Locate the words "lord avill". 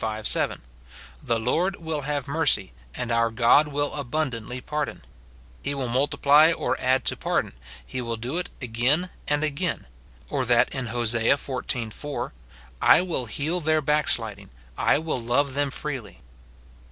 1.39-2.05